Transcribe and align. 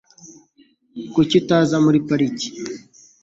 Kuki 1.13 1.33
utaza 1.41 1.75
muri 1.85 1.97
pariki? 2.07 2.47